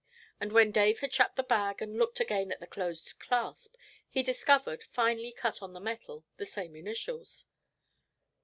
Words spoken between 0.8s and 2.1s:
had shut the bag and